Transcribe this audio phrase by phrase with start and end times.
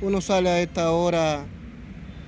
[0.00, 1.44] uno sale a esta hora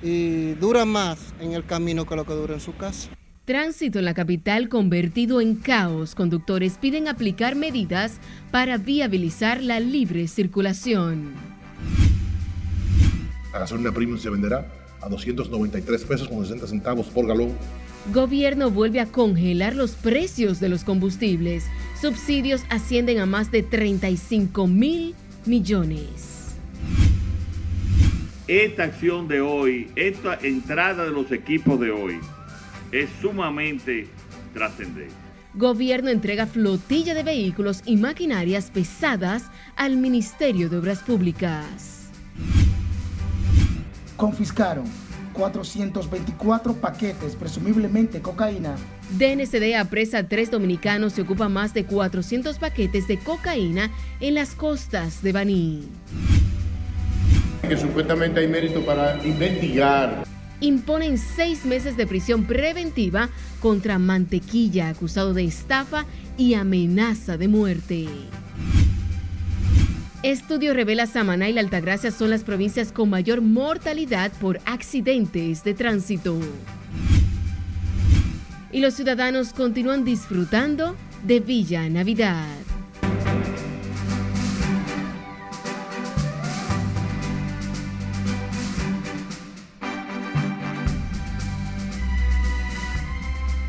[0.02, 3.10] y dura más en el camino que lo que dura en su casa.
[3.44, 6.14] Tránsito en la capital convertido en caos.
[6.14, 8.18] Conductores piden aplicar medidas
[8.50, 11.32] para viabilizar la libre circulación.
[13.52, 14.66] La gasolina premium se venderá
[15.00, 17.52] a 293 pesos con 60 centavos por galón.
[18.12, 21.64] Gobierno vuelve a congelar los precios de los combustibles.
[22.00, 26.29] Subsidios ascienden a más de 35 mil millones.
[28.50, 32.18] Esta acción de hoy, esta entrada de los equipos de hoy,
[32.90, 34.08] es sumamente
[34.52, 35.14] trascendente.
[35.54, 39.44] Gobierno entrega flotilla de vehículos y maquinarias pesadas
[39.76, 42.10] al Ministerio de Obras Públicas.
[44.16, 44.86] Confiscaron
[45.32, 48.74] 424 paquetes, presumiblemente cocaína.
[49.16, 54.56] DNCD apresa a tres dominicanos y ocupa más de 400 paquetes de cocaína en las
[54.56, 55.88] costas de Baní.
[57.62, 60.24] Que supuestamente hay mérito para investigar
[60.60, 63.30] imponen seis meses de prisión preventiva
[63.60, 66.04] contra Mantequilla, acusado de estafa
[66.36, 68.06] y amenaza de muerte.
[70.22, 75.72] Estudio revela Samaná y la Altagracia son las provincias con mayor mortalidad por accidentes de
[75.72, 76.38] tránsito.
[78.70, 80.94] Y los ciudadanos continúan disfrutando
[81.24, 82.69] de Villa Navidad.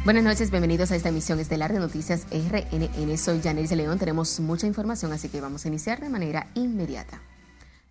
[0.03, 3.17] Buenas noches, bienvenidos a esta emisión estelar de Noticias RNN.
[3.19, 7.21] Soy Janice León, tenemos mucha información, así que vamos a iniciar de manera inmediata.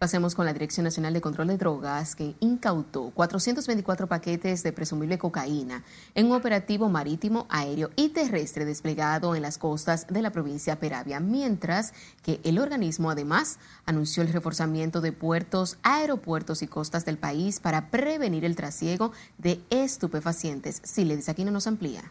[0.01, 5.19] Pasemos con la Dirección Nacional de Control de Drogas, que incautó 424 paquetes de presumible
[5.19, 5.84] cocaína
[6.15, 11.21] en un operativo marítimo, aéreo y terrestre desplegado en las costas de la provincia Peravia,
[11.21, 17.61] mientras que el organismo además anunció el reforzamiento de puertos, aeropuertos y costas del país
[17.61, 20.81] para prevenir el trasiego de estupefacientes.
[20.83, 22.10] Si le aquí no nos amplía.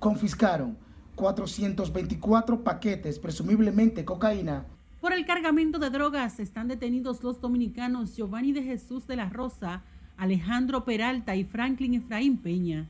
[0.00, 0.76] Confiscaron
[1.14, 4.66] 424 paquetes, presumiblemente cocaína
[5.00, 9.82] por el cargamento de drogas están detenidos los dominicanos Giovanni de Jesús de la Rosa,
[10.18, 12.86] Alejandro Peralta y Franklin Efraín Peña.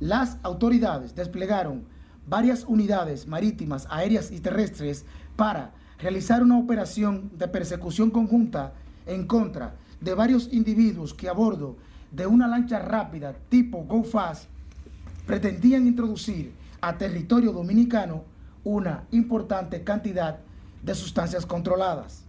[0.00, 1.84] Las autoridades desplegaron
[2.26, 5.04] varias unidades marítimas, aéreas y terrestres
[5.36, 8.72] para realizar una operación de persecución conjunta
[9.06, 11.76] en contra de varios individuos que a bordo
[12.10, 14.48] de una lancha rápida tipo Go Fast
[15.24, 18.24] pretendían introducir a territorio dominicano
[18.64, 20.51] una importante cantidad de
[20.82, 22.24] de sustancias controladas.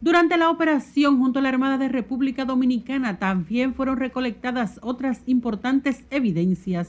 [0.00, 6.04] Durante la operación junto a la Armada de República Dominicana también fueron recolectadas otras importantes
[6.10, 6.88] evidencias.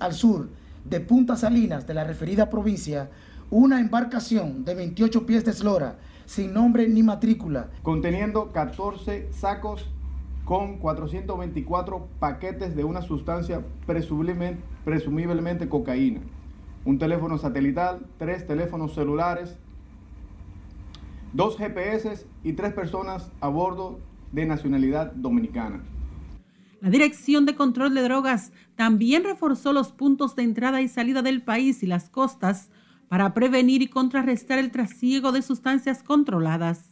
[0.00, 0.48] Al sur
[0.84, 3.10] de Punta Salinas de la referida provincia,
[3.50, 7.68] una embarcación de 28 pies de eslora sin nombre ni matrícula.
[7.82, 9.90] Conteniendo 14 sacos
[10.46, 16.20] con 424 paquetes de una sustancia presumiblemente, presumiblemente cocaína
[16.84, 19.56] un teléfono satelital, tres teléfonos celulares,
[21.32, 23.98] dos GPS y tres personas a bordo
[24.32, 25.82] de nacionalidad dominicana.
[26.80, 31.42] La Dirección de Control de Drogas también reforzó los puntos de entrada y salida del
[31.42, 32.70] país y las costas
[33.08, 36.84] para prevenir y contrarrestar el trasiego de sustancias controladas.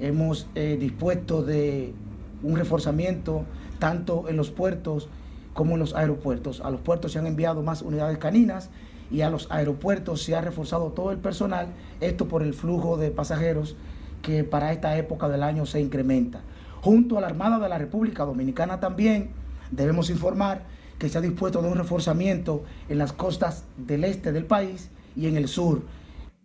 [0.00, 1.94] Hemos eh, dispuesto de
[2.42, 3.44] un reforzamiento
[3.78, 5.08] tanto en los puertos
[5.52, 6.60] como en los aeropuertos.
[6.60, 8.70] A los puertos se han enviado más unidades caninas
[9.12, 11.68] y a los aeropuertos se ha reforzado todo el personal,
[12.00, 13.76] esto por el flujo de pasajeros
[14.22, 16.40] que para esta época del año se incrementa.
[16.80, 19.30] Junto a la Armada de la República Dominicana también
[19.70, 20.64] debemos informar
[20.98, 25.26] que se ha dispuesto de un reforzamiento en las costas del este del país y
[25.26, 25.82] en el sur.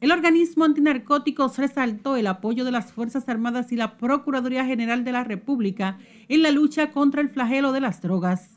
[0.02, 5.12] El organismo antinarcóticos resaltó el apoyo de las Fuerzas Armadas y la Procuraduría General de
[5.12, 5.98] la República
[6.28, 8.57] en la lucha contra el flagelo de las drogas.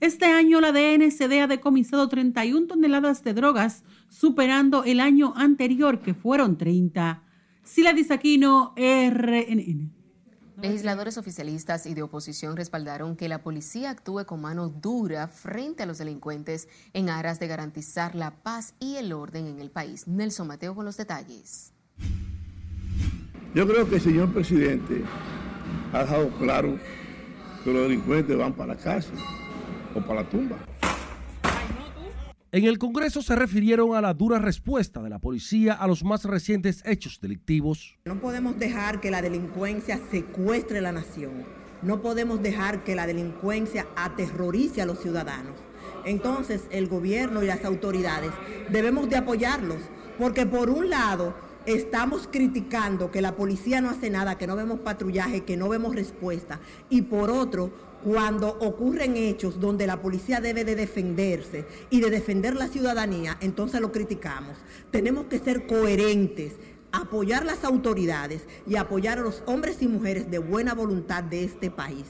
[0.00, 6.14] Este año la DNCD ha decomisado 31 toneladas de drogas, superando el año anterior que
[6.14, 7.22] fueron 30.
[7.64, 9.92] Sila Disaquino, RNN.
[10.62, 15.86] Legisladores oficialistas y de oposición respaldaron que la policía actúe con mano dura frente a
[15.86, 20.08] los delincuentes en aras de garantizar la paz y el orden en el país.
[20.08, 21.74] Nelson Mateo con los detalles.
[23.54, 25.02] Yo creo que el señor presidente
[25.92, 26.78] ha dejado claro
[27.64, 29.18] que los delincuentes van para la cárcel
[29.94, 30.56] o para la tumba.
[32.52, 36.24] En el Congreso se refirieron a la dura respuesta de la policía a los más
[36.24, 37.96] recientes hechos delictivos.
[38.04, 41.44] No podemos dejar que la delincuencia secuestre la nación.
[41.82, 45.54] No podemos dejar que la delincuencia aterrorice a los ciudadanos.
[46.04, 48.32] Entonces el gobierno y las autoridades
[48.68, 49.78] debemos de apoyarlos,
[50.18, 54.80] porque por un lado estamos criticando que la policía no hace nada, que no vemos
[54.80, 56.58] patrullaje, que no vemos respuesta,
[56.88, 57.70] y por otro,
[58.04, 63.80] cuando ocurren hechos donde la policía debe de defenderse y de defender la ciudadanía, entonces
[63.80, 64.56] lo criticamos.
[64.90, 66.54] Tenemos que ser coherentes,
[66.92, 71.70] apoyar las autoridades y apoyar a los hombres y mujeres de buena voluntad de este
[71.70, 72.06] país.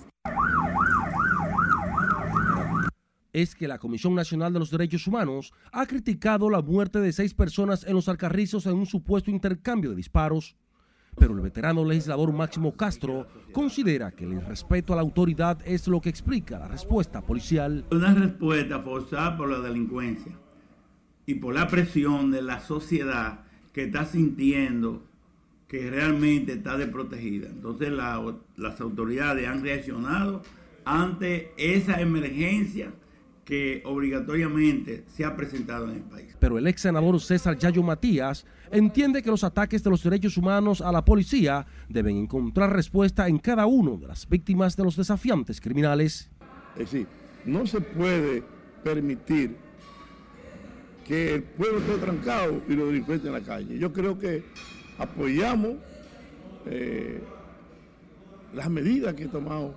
[3.33, 7.35] es que la Comisión Nacional de los Derechos Humanos ha criticado la muerte de seis
[7.35, 10.57] personas en los Alcarrizos en un supuesto intercambio de disparos.
[11.17, 16.01] Pero el veterano legislador Máximo Castro considera que el respeto a la autoridad es lo
[16.01, 17.85] que explica la respuesta policial.
[17.91, 20.33] Una respuesta forzada por la delincuencia
[21.27, 23.41] y por la presión de la sociedad
[23.73, 25.03] que está sintiendo
[25.69, 27.49] que realmente está desprotegida.
[27.49, 30.43] Entonces las autoridades han reaccionado
[30.85, 32.93] ante esa emergencia
[33.51, 36.37] que obligatoriamente se ha presentado en el país.
[36.39, 40.81] Pero el ex senador César Yayo Matías entiende que los ataques de los derechos humanos
[40.81, 45.61] a la policía deben encontrar respuesta en cada uno de las víctimas de los desafiantes
[45.61, 46.31] criminales.
[46.77, 47.09] Es decir,
[47.45, 48.45] no se puede
[48.85, 49.57] permitir
[51.05, 53.77] que el pueblo esté trancado y los delincuentes en la calle.
[53.81, 54.45] Yo creo que
[54.97, 55.75] apoyamos
[56.67, 57.21] eh,
[58.55, 59.75] las medidas que he tomado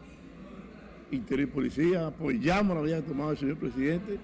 [1.16, 4.20] Interior y Policía, apoyamos la medida que tomado el señor presidente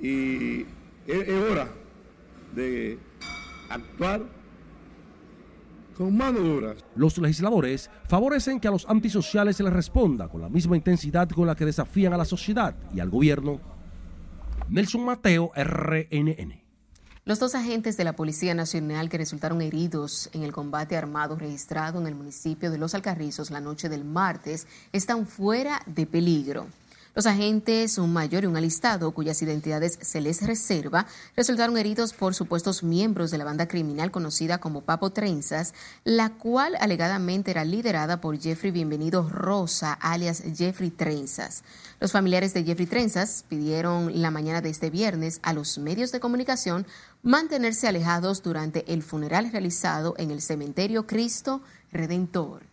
[0.00, 0.60] y
[1.06, 1.68] es, es hora
[2.54, 2.98] de
[3.68, 4.22] actuar
[5.96, 6.74] con mano dura.
[6.96, 11.46] Los legisladores favorecen que a los antisociales se les responda con la misma intensidad con
[11.46, 13.60] la que desafían a la sociedad y al gobierno.
[14.68, 16.59] Nelson Mateo, RNN.
[17.30, 22.00] Los dos agentes de la Policía Nacional que resultaron heridos en el combate armado registrado
[22.00, 26.66] en el municipio de Los Alcarrizos la noche del martes están fuera de peligro.
[27.12, 32.34] Los agentes, un mayor y un alistado, cuyas identidades se les reserva, resultaron heridos por
[32.34, 35.74] supuestos miembros de la banda criminal conocida como Papo Trenzas,
[36.04, 41.64] la cual alegadamente era liderada por Jeffrey Bienvenido Rosa, alias Jeffrey Trenzas.
[41.98, 46.20] Los familiares de Jeffrey Trenzas pidieron la mañana de este viernes a los medios de
[46.20, 46.86] comunicación
[47.24, 51.60] mantenerse alejados durante el funeral realizado en el cementerio Cristo
[51.90, 52.69] Redentor.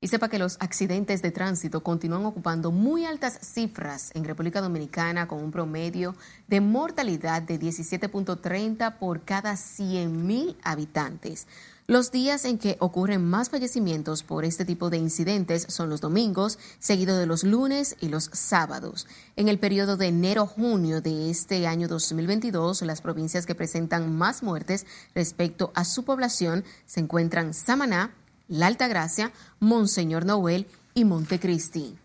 [0.00, 5.26] Y sepa que los accidentes de tránsito continúan ocupando muy altas cifras en República Dominicana
[5.26, 6.14] con un promedio
[6.46, 11.48] de mortalidad de 17.30 por cada 100.000 habitantes.
[11.88, 16.58] Los días en que ocurren más fallecimientos por este tipo de incidentes son los domingos,
[16.78, 19.06] seguido de los lunes y los sábados.
[19.36, 24.86] En el periodo de enero-junio de este año 2022, las provincias que presentan más muertes
[25.14, 28.12] respecto a su población se encuentran Samaná,
[28.48, 29.30] La Altagracia,
[29.60, 31.98] Monseñor Noel y Montecristi.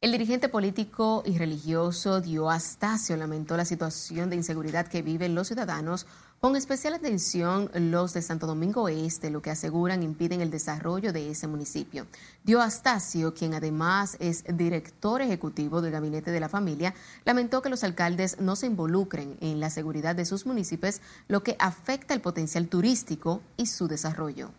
[0.00, 5.48] El dirigente político y religioso Dio Astacio lamentó la situación de inseguridad que viven los
[5.48, 6.06] ciudadanos
[6.40, 11.30] con especial atención los de Santo Domingo Este, lo que aseguran impiden el desarrollo de
[11.30, 12.06] ese municipio.
[12.44, 16.94] Dio Astacio, quien además es director ejecutivo del Gabinete de la Familia,
[17.24, 21.56] lamentó que los alcaldes no se involucren en la seguridad de sus municipios, lo que
[21.58, 24.50] afecta el potencial turístico y su desarrollo.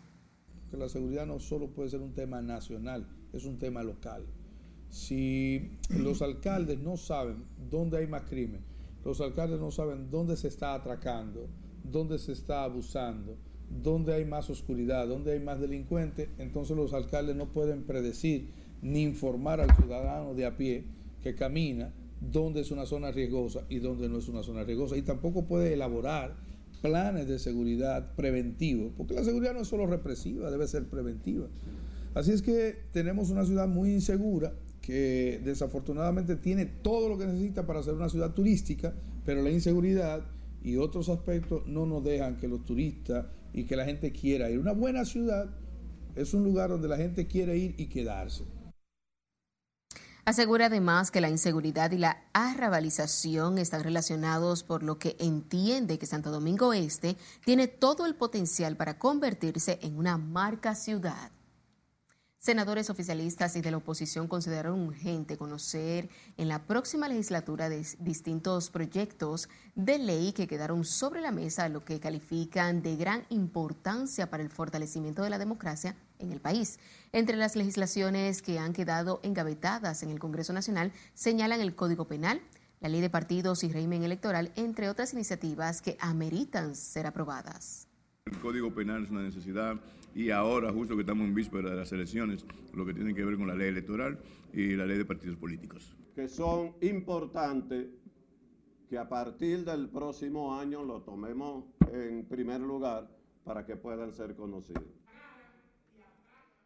[0.72, 4.26] La seguridad no solo puede ser un tema nacional, es un tema local.
[4.90, 8.62] Si los alcaldes no saben dónde hay más crimen,
[9.02, 11.48] los alcaldes no saben dónde se está atracando,
[11.84, 13.36] dónde se está abusando,
[13.82, 18.48] dónde hay más oscuridad, dónde hay más delincuentes, entonces los alcaldes no pueden predecir
[18.82, 20.84] ni informar al ciudadano de a pie
[21.22, 24.96] que camina dónde es una zona riesgosa y dónde no es una zona riesgosa.
[24.96, 26.36] Y tampoco puede elaborar
[26.82, 31.46] planes de seguridad preventivos, porque la seguridad no es solo represiva, debe ser preventiva.
[32.14, 37.66] Así es que tenemos una ciudad muy insegura que desafortunadamente tiene todo lo que necesita
[37.66, 38.94] para ser una ciudad turística,
[39.24, 40.24] pero la inseguridad
[40.62, 44.58] y otros aspectos no nos dejan que los turistas y que la gente quiera ir.
[44.58, 45.50] Una buena ciudad
[46.14, 48.44] es un lugar donde la gente quiere ir y quedarse.
[50.24, 56.06] Asegura además que la inseguridad y la arrabalización están relacionados por lo que entiende que
[56.06, 61.32] Santo Domingo Este tiene todo el potencial para convertirse en una marca ciudad.
[62.40, 69.50] Senadores oficialistas y de la oposición consideraron urgente conocer en la próxima legislatura distintos proyectos
[69.74, 74.48] de ley que quedaron sobre la mesa, lo que califican de gran importancia para el
[74.48, 76.78] fortalecimiento de la democracia en el país.
[77.12, 82.40] Entre las legislaciones que han quedado engavetadas en el Congreso Nacional señalan el Código Penal,
[82.80, 87.89] la Ley de Partidos y Régimen Electoral, entre otras iniciativas que ameritan ser aprobadas.
[88.30, 89.76] El Código Penal es una necesidad
[90.14, 92.44] y ahora, justo que estamos en víspera de las elecciones,
[92.74, 94.18] lo que tiene que ver con la ley electoral
[94.52, 95.96] y la ley de partidos políticos.
[96.14, 97.88] Que son importantes
[98.88, 103.08] que a partir del próximo año lo tomemos en primer lugar
[103.44, 104.84] para que puedan ser conocidos.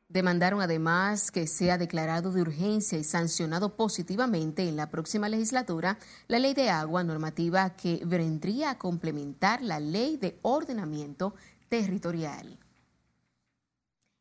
[0.08, 6.38] Demandaron además que sea declarado de urgencia y sancionado positivamente en la próxima legislatura la
[6.38, 11.34] ley de agua normativa que vendría a complementar la ley de ordenamiento
[11.68, 12.58] territorial.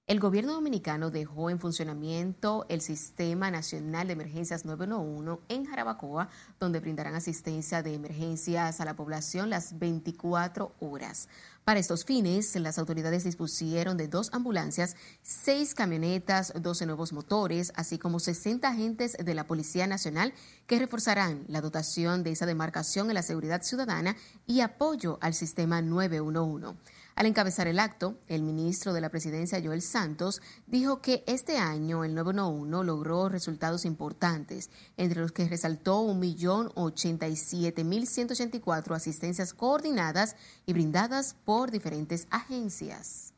[0.05, 6.27] El gobierno dominicano dejó en funcionamiento el Sistema Nacional de Emergencias 911 en Jarabacoa,
[6.59, 11.29] donde brindarán asistencia de emergencias a la población las 24 horas.
[11.63, 17.97] Para estos fines, las autoridades dispusieron de dos ambulancias, seis camionetas, 12 nuevos motores, así
[17.97, 20.33] como 60 agentes de la Policía Nacional
[20.67, 25.81] que reforzarán la dotación de esa demarcación en la seguridad ciudadana y apoyo al sistema
[25.81, 26.77] 911.
[27.15, 32.03] Al encabezar el acto, el ministro de la Presidencia, Joel Santos, dijo que este año
[32.03, 41.69] el 911 logró resultados importantes, entre los que resaltó 1.087.184 asistencias coordinadas y brindadas por
[41.69, 43.32] diferentes agencias.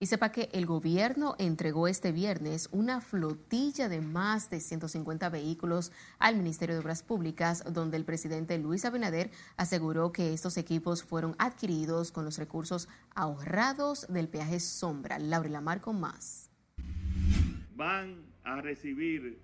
[0.00, 5.90] Y sepa que el gobierno entregó este viernes una flotilla de más de 150 vehículos
[6.20, 11.34] al Ministerio de Obras Públicas, donde el presidente Luis Abinader aseguró que estos equipos fueron
[11.38, 15.18] adquiridos con los recursos ahorrados del peaje sombra.
[15.18, 16.48] Laura Lamar con más.
[17.74, 19.40] Van a recibir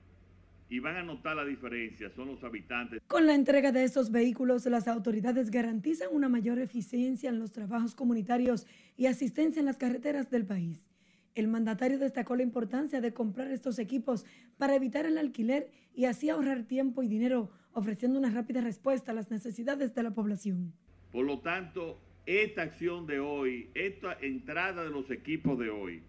[0.74, 3.00] y van a notar la diferencia, son los habitantes.
[3.06, 7.94] Con la entrega de estos vehículos, las autoridades garantizan una mayor eficiencia en los trabajos
[7.94, 8.66] comunitarios
[8.96, 10.90] y asistencia en las carreteras del país.
[11.36, 14.26] El mandatario destacó la importancia de comprar estos equipos
[14.58, 19.14] para evitar el alquiler y así ahorrar tiempo y dinero, ofreciendo una rápida respuesta a
[19.14, 20.72] las necesidades de la población.
[21.12, 26.02] Por lo tanto, esta acción de hoy, esta entrada de los equipos de hoy,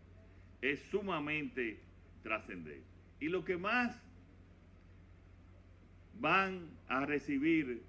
[0.63, 1.81] es sumamente
[2.24, 2.81] trascendente.
[3.19, 4.04] Y lo que más
[6.19, 7.81] van a recibir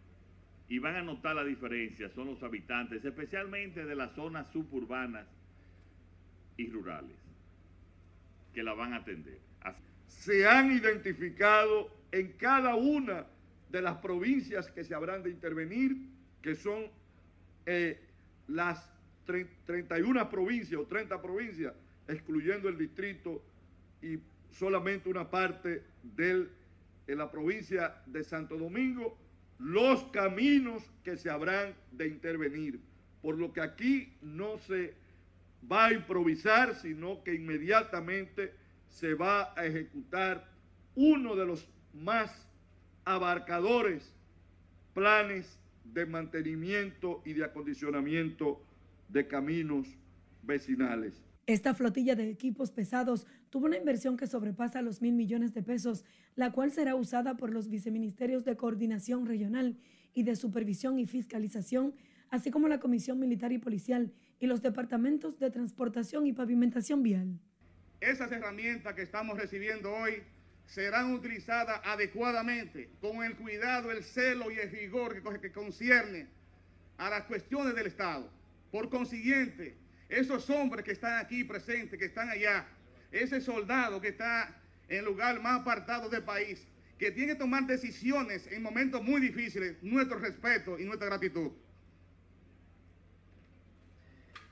[0.68, 5.26] y van a notar la diferencia son los habitantes, especialmente de las zonas suburbanas
[6.56, 7.16] y rurales,
[8.52, 9.38] que la van a atender.
[10.08, 13.26] Se han identificado en cada una
[13.70, 15.96] de las provincias que se habrán de intervenir,
[16.42, 16.86] que son
[17.66, 18.00] eh,
[18.48, 18.90] las
[19.26, 21.74] 31 provincias o 30 provincias,
[22.08, 23.42] excluyendo el distrito
[24.00, 24.18] y
[24.50, 26.50] solamente una parte del
[27.06, 29.16] en la provincia de Santo Domingo
[29.58, 32.80] los caminos que se habrán de intervenir.
[33.22, 34.94] Por lo que aquí no se
[35.70, 38.52] va a improvisar, sino que inmediatamente
[38.88, 40.48] se va a ejecutar
[40.94, 42.46] uno de los más
[43.04, 44.12] abarcadores
[44.94, 48.62] planes de mantenimiento y de acondicionamiento
[49.08, 49.86] de caminos
[50.42, 51.25] vecinales.
[51.46, 56.04] Esta flotilla de equipos pesados tuvo una inversión que sobrepasa los mil millones de pesos,
[56.34, 59.78] la cual será usada por los viceministerios de Coordinación Regional
[60.12, 61.94] y de Supervisión y Fiscalización,
[62.30, 67.38] así como la Comisión Militar y Policial y los departamentos de Transportación y Pavimentación Vial.
[68.00, 70.24] Esas herramientas que estamos recibiendo hoy
[70.66, 76.26] serán utilizadas adecuadamente, con el cuidado, el celo y el rigor que concierne
[76.98, 78.28] a las cuestiones del Estado.
[78.72, 82.66] Por consiguiente, esos hombres que están aquí presentes, que están allá,
[83.10, 84.54] ese soldado que está
[84.88, 86.66] en el lugar más apartado del país,
[86.98, 91.50] que tiene que tomar decisiones en momentos muy difíciles, nuestro respeto y nuestra gratitud.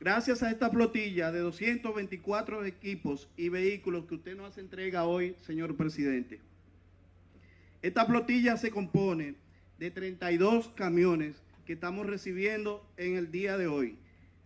[0.01, 5.35] Gracias a esta flotilla de 224 equipos y vehículos que usted nos hace entrega hoy,
[5.47, 6.41] señor presidente.
[7.81, 9.37] Esta flotilla se compone
[9.79, 13.97] de 32 camiones que estamos recibiendo en el día de hoy.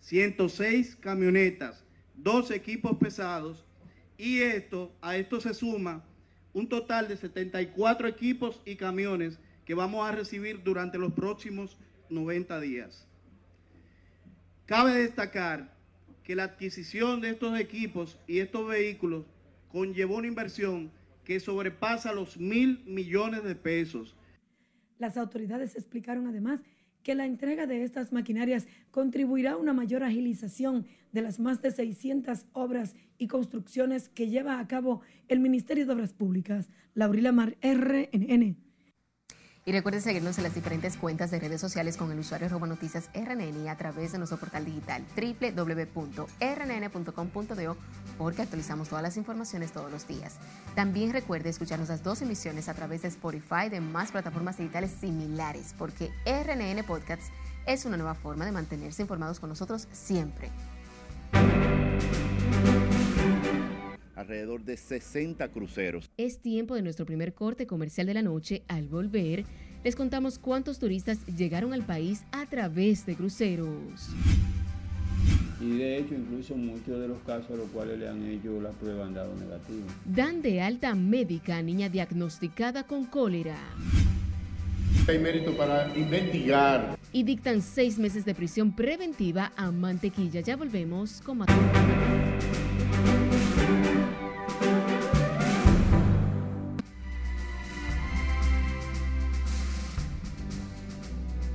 [0.00, 3.64] 106 camionetas, dos equipos pesados
[4.16, 6.04] y esto, a esto se suma
[6.52, 11.76] un total de 74 equipos y camiones que vamos a recibir durante los próximos
[12.10, 13.06] 90 días.
[14.66, 15.72] Cabe destacar
[16.24, 19.24] que la adquisición de estos equipos y estos vehículos
[19.70, 20.90] conllevó una inversión
[21.24, 24.16] que sobrepasa los mil millones de pesos.
[24.98, 26.60] Las autoridades explicaron además
[27.08, 31.70] que la entrega de estas maquinarias contribuirá a una mayor agilización de las más de
[31.70, 36.68] 600 obras y construcciones que lleva a cabo el Ministerio de Obras Públicas.
[36.92, 38.67] Laurila Mar, RNN.
[39.68, 43.10] Y recuerden seguirnos en las diferentes cuentas de redes sociales con el usuario arroba noticias
[43.12, 46.26] RNN a través de nuestro portal digital www.rnn.com.do
[48.16, 50.36] porque actualizamos todas las informaciones todos los días.
[50.74, 55.74] También recuerde escuchar nuestras dos emisiones a través de Spotify de más plataformas digitales similares
[55.76, 57.26] porque RNN Podcasts
[57.66, 60.50] es una nueva forma de mantenerse informados con nosotros siempre.
[64.18, 66.10] Alrededor de 60 cruceros.
[66.16, 68.62] Es tiempo de nuestro primer corte comercial de la noche.
[68.66, 69.44] Al volver,
[69.84, 74.10] les contamos cuántos turistas llegaron al país a través de cruceros.
[75.60, 78.70] Y de hecho, incluso muchos de los casos a los cuales le han hecho la
[78.70, 79.86] prueba han dado negativo.
[80.04, 83.56] Dan de alta médica a niña diagnosticada con cólera.
[85.08, 86.98] Hay mérito para investigar.
[87.12, 90.40] Y dictan seis meses de prisión preventiva a Mantequilla.
[90.40, 91.48] Ya volvemos con más.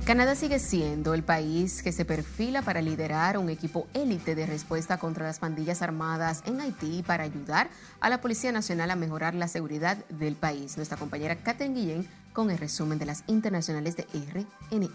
[0.04, 4.98] Canadá sigue siendo el país que se perfila para liderar un equipo élite de respuesta
[4.98, 7.70] contra las pandillas armadas en Haití para ayudar
[8.00, 10.76] a la Policía Nacional a mejorar la seguridad del país.
[10.76, 14.90] Nuestra compañera Catherine Guillén con el resumen de las internacionales de RNN.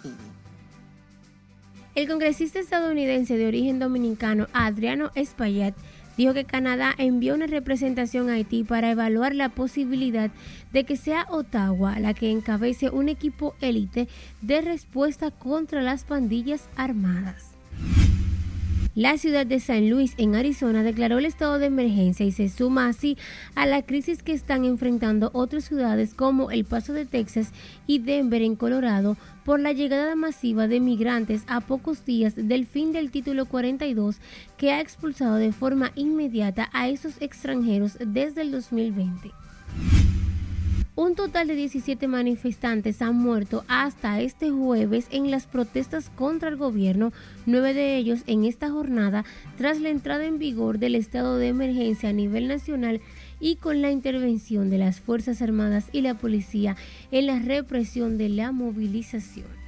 [1.95, 5.73] El congresista estadounidense de origen dominicano Adriano Espaillat
[6.19, 10.29] dijo que Canadá envió una representación a Haití para evaluar la posibilidad
[10.73, 14.09] de que sea Ottawa la que encabece un equipo élite
[14.41, 17.51] de respuesta contra las pandillas armadas.
[18.95, 22.87] La ciudad de San Luis, en Arizona, declaró el estado de emergencia y se suma
[22.87, 23.17] así
[23.53, 27.51] a la crisis que están enfrentando otras ciudades como El Paso de Texas
[27.85, 29.15] y Denver, en Colorado,
[29.45, 34.17] por la llegada masiva de migrantes a pocos días del fin del título 42
[34.57, 39.31] que ha expulsado de forma inmediata a esos extranjeros desde el 2020.
[40.99, 46.57] Un total de 17 manifestantes han muerto hasta este jueves en las protestas contra el
[46.57, 47.13] gobierno,
[47.45, 49.23] nueve de ellos en esta jornada
[49.57, 52.99] tras la entrada en vigor del estado de emergencia a nivel nacional
[53.39, 56.75] y con la intervención de las Fuerzas Armadas y la policía
[57.11, 59.58] en la represión de la movilización.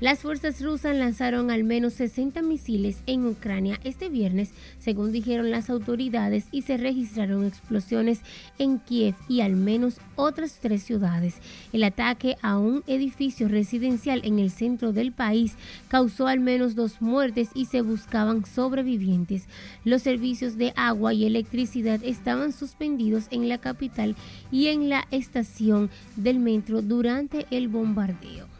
[0.00, 5.70] Las fuerzas rusas lanzaron al menos 60 misiles en Ucrania este viernes, según dijeron las
[5.70, 8.20] autoridades, y se registraron explosiones
[8.60, 11.38] en Kiev y al menos otras tres ciudades.
[11.72, 15.56] El ataque a un edificio residencial en el centro del país
[15.88, 19.46] causó al menos dos muertes y se buscaban sobrevivientes.
[19.84, 24.14] Los servicios de agua y electricidad estaban suspendidos en la capital
[24.52, 28.57] y en la estación del metro durante el bombardeo.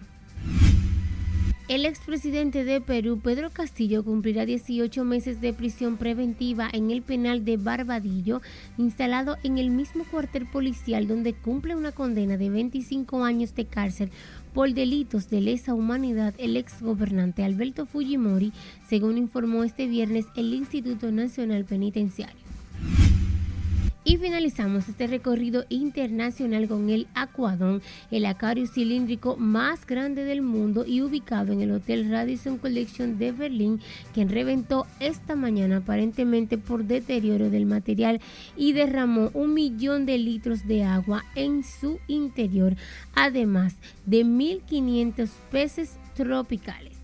[1.68, 7.44] El expresidente de Perú, Pedro Castillo, cumplirá 18 meses de prisión preventiva en el penal
[7.44, 8.40] de Barbadillo,
[8.78, 14.10] instalado en el mismo cuartel policial donde cumple una condena de 25 años de cárcel
[14.54, 18.50] por delitos de lesa humanidad el exgobernante Alberto Fujimori,
[18.88, 22.48] según informó este viernes el Instituto Nacional Penitenciario.
[24.08, 30.86] Y finalizamos este recorrido internacional con el Aquadón, el acuario cilíndrico más grande del mundo
[30.86, 33.82] y ubicado en el Hotel Radisson Collection de Berlín,
[34.14, 38.22] quien reventó esta mañana aparentemente por deterioro del material
[38.56, 42.76] y derramó un millón de litros de agua en su interior,
[43.14, 43.74] además
[44.06, 46.96] de 1.500 peces tropicales.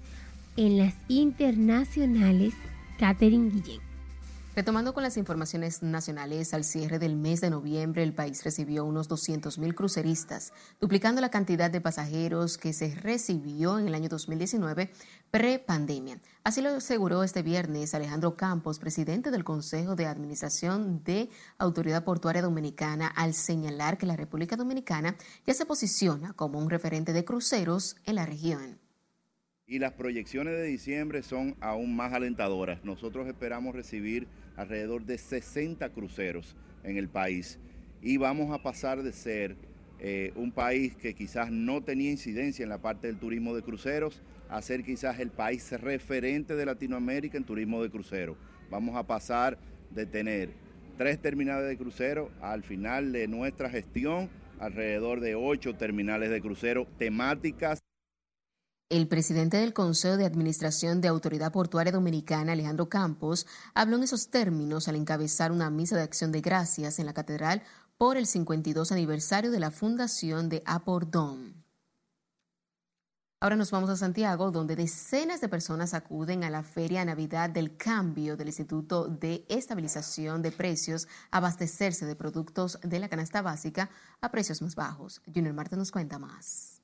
[0.57, 2.55] En las internacionales,
[2.99, 3.84] Catherine Guillén.
[4.57, 9.11] Retomando con las informaciones nacionales, al cierre del mes de noviembre el país recibió unos
[9.11, 14.93] 200.000 cruceristas, duplicando la cantidad de pasajeros que se recibió en el año 2019
[15.33, 16.21] pre-pandemia.
[16.45, 22.41] Así lo aseguró este viernes Alejandro Campos, presidente del Consejo de Administración de Autoridad Portuaria
[22.41, 27.97] Dominicana, al señalar que la República Dominicana ya se posiciona como un referente de cruceros
[28.05, 28.84] en la región
[29.67, 32.85] y las proyecciones de diciembre son aún más alentadoras.
[32.85, 37.59] Nosotros esperamos recibir alrededor de 60 cruceros en el país
[38.03, 39.57] y vamos a pasar de ser
[39.99, 44.21] eh, un país que quizás no tenía incidencia en la parte del turismo de cruceros
[44.51, 48.37] a ser quizás el país referente de Latinoamérica en turismo de crucero.
[48.71, 49.59] Vamos a pasar
[49.91, 50.51] de tener
[50.99, 56.87] tres terminales de crucero al final de nuestra gestión alrededor de ocho terminales de crucero
[56.99, 57.81] temáticas.
[58.95, 64.29] El presidente del Consejo de Administración de Autoridad Portuaria Dominicana, Alejandro Campos, habló en esos
[64.29, 67.65] términos al encabezar una misa de acción de gracias en la catedral
[67.99, 71.65] por el 52 aniversario de la fundación de Apordón.
[73.41, 77.77] Ahora nos vamos a Santiago, donde decenas de personas acuden a la Feria Navidad del
[77.77, 83.91] Cambio del Instituto de Estabilización de Precios a abastecerse de productos de la canasta básica
[84.21, 85.21] a precios más bajos.
[85.35, 86.84] Junior Marta nos cuenta más.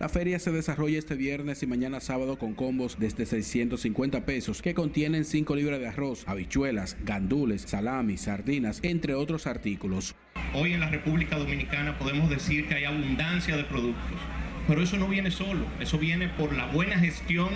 [0.00, 4.74] La feria se desarrolla este viernes y mañana sábado con combos desde 650 pesos que
[4.74, 10.14] contienen 5 libras de arroz, habichuelas, gandules, salami, sardinas, entre otros artículos.
[10.52, 14.18] Hoy en la República Dominicana podemos decir que hay abundancia de productos,
[14.66, 17.48] pero eso no viene solo, eso viene por la buena gestión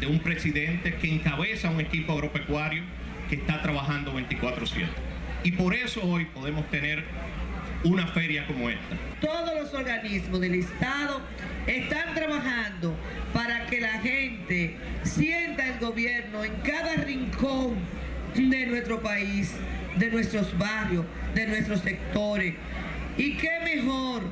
[0.00, 2.82] de un presidente que encabeza un equipo agropecuario
[3.28, 4.88] que está trabajando 24/7.
[5.44, 7.04] Y por eso hoy podemos tener
[7.84, 8.96] una feria como esta.
[9.20, 11.20] Todos los organismos del Estado
[11.66, 12.94] están trabajando
[13.32, 17.76] para que la gente sienta el gobierno en cada rincón
[18.34, 19.54] de nuestro país,
[19.96, 22.54] de nuestros barrios, de nuestros sectores.
[23.16, 24.22] Y qué mejor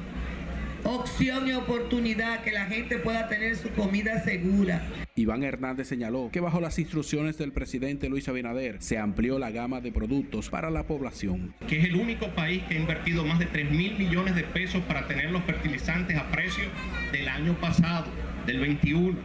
[0.84, 4.82] opción y oportunidad que la gente pueda tener su comida segura.
[5.14, 9.80] Iván Hernández señaló que bajo las instrucciones del presidente Luis Abinader se amplió la gama
[9.80, 11.54] de productos para la población.
[11.68, 14.82] Que es el único país que ha invertido más de 3 mil millones de pesos
[14.82, 16.64] para tener los fertilizantes a precio
[17.12, 18.06] del año pasado,
[18.46, 19.18] del 21.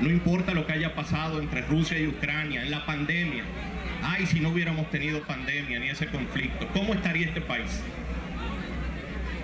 [0.00, 3.44] No importa lo que haya pasado entre Rusia y Ucrania, en la pandemia.
[4.02, 7.82] Ay, si no hubiéramos tenido pandemia ni ese conflicto, ¿cómo estaría este país?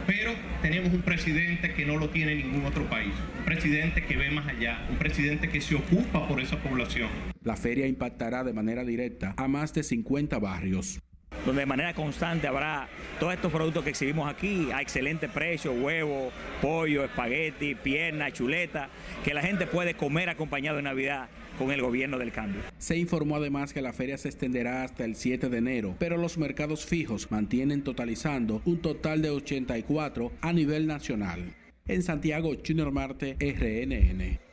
[0.06, 4.30] Pero tenemos un presidente que no lo tiene ningún otro país, un presidente que ve
[4.30, 7.08] más allá, un presidente que se ocupa por esa población.
[7.42, 11.00] La feria impactará de manera directa a más de 50 barrios.
[11.44, 12.88] Donde de manera constante habrá
[13.20, 18.88] todos estos productos que exhibimos aquí a excelente precio, huevo, pollo, espagueti, pierna, chuleta,
[19.24, 22.62] que la gente puede comer acompañado de Navidad con el gobierno del cambio.
[22.78, 26.38] Se informó además que la feria se extenderá hasta el 7 de enero, pero los
[26.38, 31.54] mercados fijos mantienen totalizando un total de 84 a nivel nacional.
[31.86, 34.46] En Santiago, Junior Marte, RNN.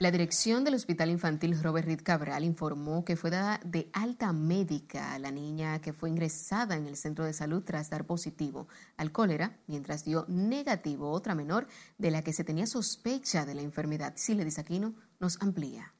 [0.00, 5.12] La dirección del Hospital Infantil Robert Reed Cabral informó que fue dada de alta médica
[5.12, 9.12] a la niña que fue ingresada en el centro de salud tras dar positivo al
[9.12, 11.66] cólera, mientras dio negativo otra menor
[11.98, 14.14] de la que se tenía sospecha de la enfermedad.
[14.16, 15.92] Sile Aquino nos amplía.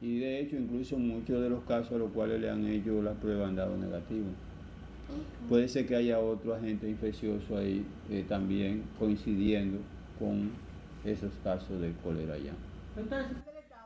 [0.00, 3.14] Y de hecho, incluso muchos de los casos a los cuales le han hecho la
[3.14, 4.26] prueba han dado negativo.
[5.48, 9.78] Puede ser que haya otro agente infeccioso ahí eh, también coincidiendo
[10.18, 10.50] con
[11.04, 12.52] esos casos de cólera ya.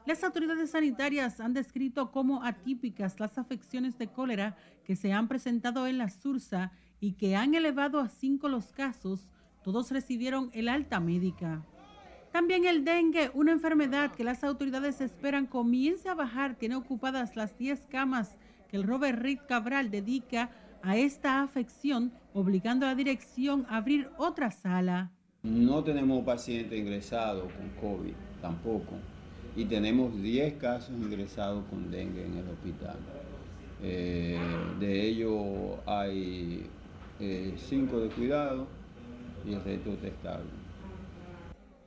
[0.05, 5.87] Las autoridades sanitarias han descrito como atípicas las afecciones de cólera que se han presentado
[5.87, 9.29] en la Sursa y que han elevado a cinco los casos.
[9.62, 11.65] Todos recibieron el alta médica.
[12.33, 17.59] También el dengue, una enfermedad que las autoridades esperan comience a bajar, tiene ocupadas las
[17.59, 18.38] 10 camas
[18.71, 20.51] que el Robert Reed Cabral dedica
[20.83, 25.11] a esta afección, obligando a la dirección a abrir otra sala.
[25.42, 28.95] No tenemos pacientes ingresados con COVID tampoco.
[29.55, 32.97] Y tenemos 10 casos ingresados con dengue en el hospital.
[33.83, 34.38] Eh,
[34.81, 36.66] de ellos hay
[37.18, 38.66] 5 eh, de cuidado
[39.47, 40.40] y el resto está.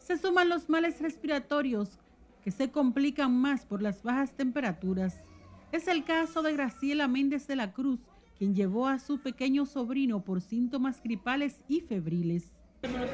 [0.06, 1.98] Se suman los males respiratorios
[2.44, 5.24] que se complican más por las bajas temperaturas.
[5.72, 8.02] Es el caso de Graciela Méndez de la Cruz,
[8.38, 12.54] quien llevó a su pequeño sobrino por síntomas gripales y febriles.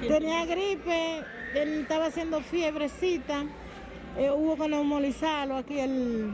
[0.05, 1.19] Tenía gripe,
[1.55, 3.45] él estaba haciendo fiebrecita,
[4.17, 6.29] eh, hubo que neumolizarlo aquí el,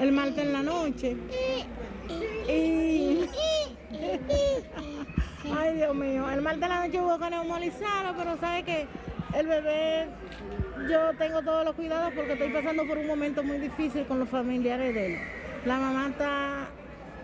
[0.00, 1.14] el martes en la noche.
[5.58, 8.86] Ay Dios mío, el martes en la noche hubo que neumolizarlo, pero sabe que
[9.34, 10.08] el bebé,
[10.88, 14.28] yo tengo todos los cuidados porque estoy pasando por un momento muy difícil con los
[14.28, 15.18] familiares de él.
[15.64, 16.68] La mamá está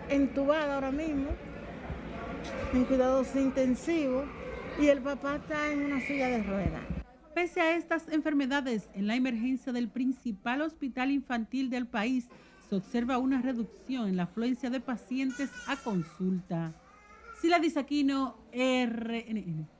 [0.09, 1.29] entubada ahora mismo,
[2.73, 4.25] en cuidados intensivos
[4.79, 6.81] y el papá está en una silla de ruedas.
[7.33, 12.27] Pese a estas enfermedades, en la emergencia del principal hospital infantil del país
[12.69, 16.73] se observa una reducción en la afluencia de pacientes a consulta.
[17.39, 19.76] Sila Disaquino, RNN.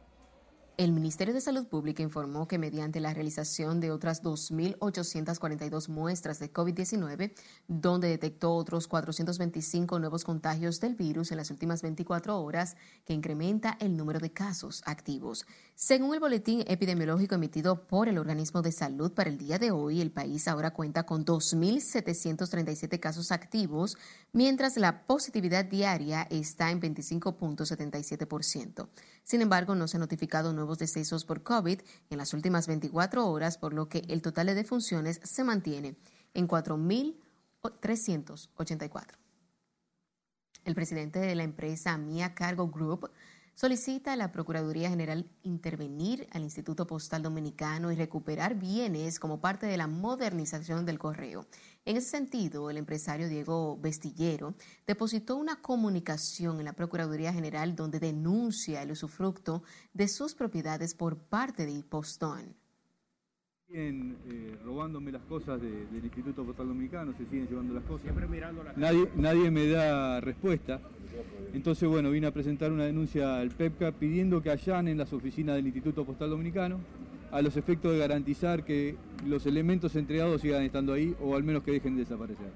[0.77, 6.53] El Ministerio de Salud Pública informó que mediante la realización de otras 2.842 muestras de
[6.53, 7.33] COVID-19,
[7.67, 13.75] donde detectó otros 425 nuevos contagios del virus en las últimas 24 horas, que incrementa
[13.79, 15.47] el número de casos activos.
[15.73, 19.99] Según el boletín epidemiológico emitido por el organismo de salud para el día de hoy,
[19.99, 23.97] el país ahora cuenta con 2.737 casos activos,
[24.31, 28.89] mientras la positividad diaria está en 25.77%.
[29.23, 33.57] Sin embargo, no se ha notificado nuevos decesos por COVID en las últimas 24 horas,
[33.57, 35.97] por lo que el total de defunciones se mantiene
[36.33, 39.17] en 4.384.
[40.65, 43.09] El presidente de la empresa Mia Cargo Group
[43.57, 49.65] solicita a la Procuraduría General intervenir al Instituto Postal Dominicano y recuperar bienes como parte
[49.65, 51.47] de la modernización del correo.
[51.83, 54.53] En ese sentido, el empresario Diego Vestillero
[54.85, 61.17] depositó una comunicación en la Procuraduría General donde denuncia el usufructo de sus propiedades por
[61.17, 62.66] parte de Postón.
[63.67, 68.03] Siguen eh, robándome las cosas del Instituto Postal Dominicano, se siguen llevando las cosas.
[68.03, 70.79] Siempre mirando nadie, nadie me da respuesta.
[71.53, 75.65] Entonces, bueno, vine a presentar una denuncia al PEPCA pidiendo que allanen las oficinas del
[75.65, 76.79] Instituto Postal Dominicano
[77.29, 81.63] a los efectos de garantizar que los elementos entregados sigan estando ahí o al menos
[81.63, 82.47] que dejen de desaparecer.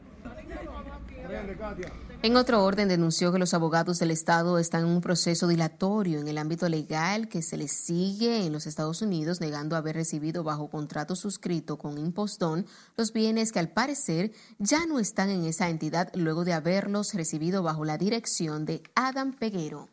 [2.23, 6.27] En otro orden, denunció que los abogados del Estado están en un proceso dilatorio en
[6.27, 10.69] el ámbito legal que se les sigue en los Estados Unidos, negando haber recibido bajo
[10.69, 12.65] contrato suscrito con Impostón
[12.95, 17.63] los bienes que al parecer ya no están en esa entidad luego de haberlos recibido
[17.63, 19.89] bajo la dirección de Adam Peguero.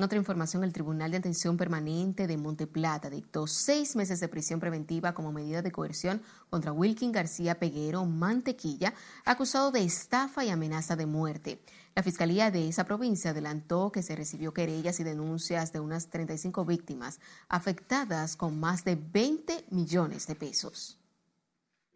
[0.00, 4.58] En otra información, el Tribunal de Atención Permanente de Monteplata dictó seis meses de prisión
[4.58, 8.94] preventiva como medida de coerción contra Wilkin García Peguero Mantequilla,
[9.26, 11.60] acusado de estafa y amenaza de muerte.
[11.94, 16.64] La Fiscalía de esa provincia adelantó que se recibió querellas y denuncias de unas 35
[16.64, 20.96] víctimas afectadas con más de 20 millones de pesos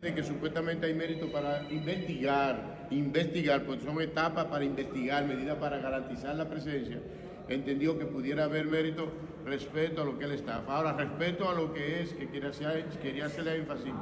[0.02, 5.78] de que supuestamente hay mérito para investigar, investigar, porque son etapas para investigar, medidas para
[5.78, 7.00] garantizar la presencia
[7.48, 9.12] entendió que pudiera haber mérito
[9.44, 10.76] respecto a lo que él estaba.
[10.76, 13.92] Ahora, respecto a lo que es, que quería, hacer, quería hacerle énfasis,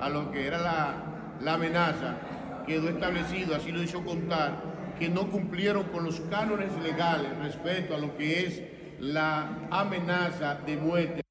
[0.00, 2.18] a lo que era la, la amenaza,
[2.66, 7.98] quedó establecido, así lo hizo contar, que no cumplieron con los cánones legales respecto a
[7.98, 8.62] lo que es
[9.00, 11.22] la amenaza de muerte.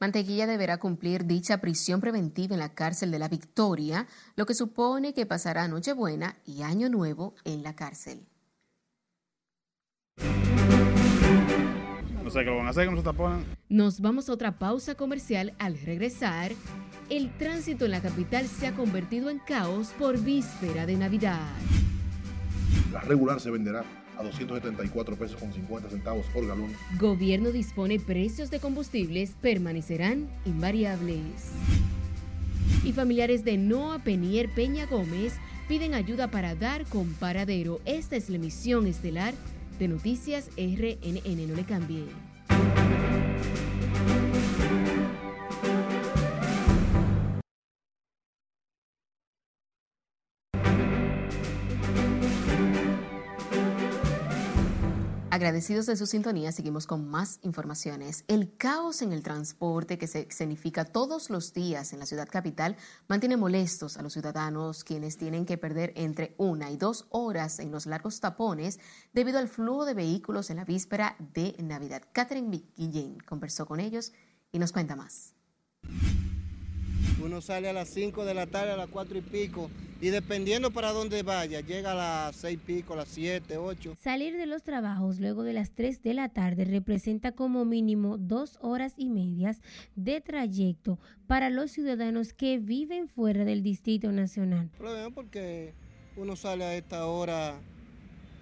[0.00, 5.12] Mantequilla deberá cumplir dicha prisión preventiva en la cárcel de la Victoria, lo que supone
[5.12, 8.28] que pasará Nochebuena y Año Nuevo en la cárcel.
[12.28, 13.14] No sé qué lo van a hacer con esos
[13.70, 15.54] Nos vamos a otra pausa comercial.
[15.58, 16.52] Al regresar,
[17.08, 21.48] el tránsito en la capital se ha convertido en caos por víspera de Navidad.
[22.92, 23.82] La regular se venderá
[24.18, 26.70] a 274 pesos con 50 centavos por galón.
[26.98, 31.52] Gobierno dispone precios de combustibles permanecerán invariables.
[32.84, 35.34] Y familiares de Noa Penier Peña Gómez
[35.66, 37.80] piden ayuda para dar con paradero.
[37.84, 39.34] Esta es la emisión estelar
[39.78, 41.48] de Noticias RNN.
[41.48, 42.04] No le cambie.
[55.38, 58.24] Agradecidos de su sintonía, seguimos con más informaciones.
[58.26, 62.76] El caos en el transporte que se significa todos los días en la ciudad capital
[63.06, 67.70] mantiene molestos a los ciudadanos, quienes tienen que perder entre una y dos horas en
[67.70, 68.80] los largos tapones
[69.12, 72.02] debido al flujo de vehículos en la víspera de Navidad.
[72.10, 74.12] Catherine Guillén conversó con ellos
[74.50, 75.34] y nos cuenta más.
[77.22, 80.70] Uno sale a las 5 de la tarde, a las 4 y pico, y dependiendo
[80.70, 83.96] para dónde vaya, llega a las 6 y pico, a las 7, 8.
[84.00, 88.58] Salir de los trabajos luego de las 3 de la tarde representa como mínimo dos
[88.60, 89.60] horas y medias
[89.96, 94.70] de trayecto para los ciudadanos que viven fuera del Distrito Nacional.
[94.78, 95.74] Problema porque
[96.16, 97.56] uno sale a esta hora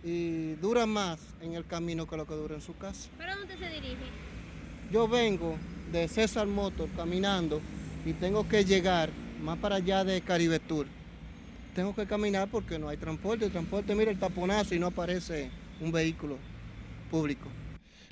[0.04, 3.08] y dura más en el camino que lo que dura en su casa.
[3.16, 4.04] ¿Para dónde se dirige?
[4.92, 5.56] Yo vengo
[5.90, 7.60] de César Motor caminando
[8.07, 9.11] y tengo que llegar
[9.42, 10.87] más para allá de Caribe Tour.
[11.75, 13.47] Tengo que caminar porque no hay transporte.
[13.47, 16.38] El transporte, mira el taponazo y no aparece un vehículo
[17.11, 17.49] público.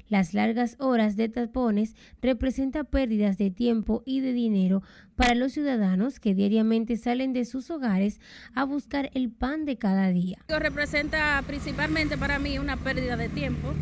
[0.09, 4.83] Las largas horas de tapones representan pérdidas de tiempo y de dinero
[5.17, 8.21] para los ciudadanos que diariamente salen de sus hogares
[8.55, 10.39] a buscar el pan de cada día.
[10.49, 13.73] Representa principalmente para mí una pérdida de tiempo,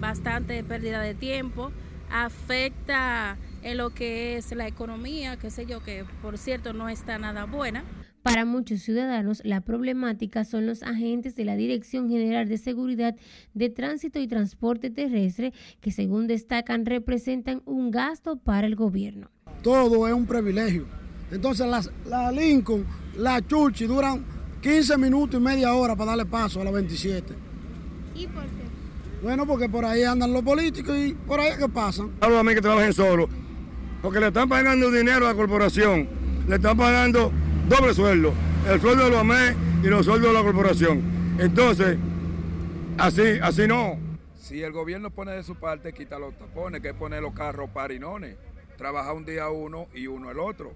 [0.00, 1.70] bastante pérdida de tiempo,
[2.10, 7.18] afecta en lo que es la economía, qué sé yo, que por cierto no está
[7.18, 7.82] nada buena.
[8.22, 13.16] Para muchos ciudadanos, la problemática son los agentes de la Dirección General de Seguridad
[13.54, 19.32] de Tránsito y Transporte Terrestre, que según destacan representan un gasto para el gobierno.
[19.62, 20.86] Todo es un privilegio.
[21.32, 21.66] Entonces
[22.08, 24.24] la Lincoln, la Churchi duran
[24.62, 27.34] 15 minutos y media hora para darle paso a la 27.
[28.14, 28.66] ¿Y por qué?
[29.24, 32.12] Bueno, porque por ahí andan los políticos y por ahí es que pasan.
[32.20, 33.28] Hablo a mí que trabajen solo
[34.06, 36.08] porque le están pagando dinero a la corporación,
[36.46, 37.32] le están pagando
[37.68, 38.32] doble sueldo,
[38.70, 41.02] el sueldo de los AME y los sueldos de la corporación.
[41.40, 41.98] Entonces,
[42.98, 43.98] así, así no.
[44.36, 48.36] Si el gobierno pone de su parte, quita los tapones, que pone los carros parinones,
[48.78, 50.72] trabaja un día uno y uno el otro.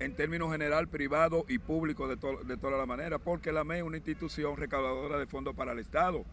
[0.00, 3.82] En términos general, privado y público de, de todas las maneras, porque la AME es
[3.84, 6.24] una institución recaudadora de fondos para el Estado.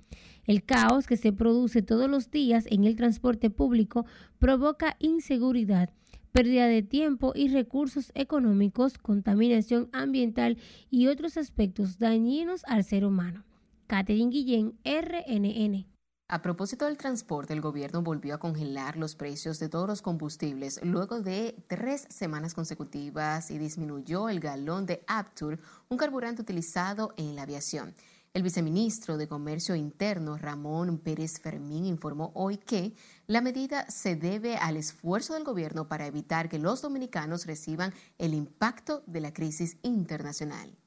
[0.47, 4.07] El caos que se produce todos los días en el transporte público
[4.39, 5.91] provoca inseguridad,
[6.31, 10.57] pérdida de tiempo y recursos económicos, contaminación ambiental
[10.89, 13.43] y otros aspectos dañinos al ser humano.
[13.87, 15.87] Catherine Guillén, RNN.
[16.31, 20.79] A propósito del transporte, el gobierno volvió a congelar los precios de todos los combustibles
[20.83, 27.35] luego de tres semanas consecutivas y disminuyó el galón de Aptur, un carburante utilizado en
[27.35, 27.95] la aviación.
[28.31, 32.93] El viceministro de Comercio Interno, Ramón Pérez Fermín, informó hoy que
[33.25, 38.35] la medida se debe al esfuerzo del gobierno para evitar que los dominicanos reciban el
[38.35, 40.77] impacto de la crisis internacional.